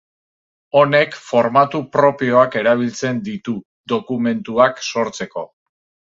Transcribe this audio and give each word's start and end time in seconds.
Honek 0.79 1.11
formatu 1.25 1.81
propioak 1.97 2.57
erabiltzen 2.61 3.19
ditu 3.27 3.55
dokumentuak 3.93 4.81
sortzeko. 4.89 5.45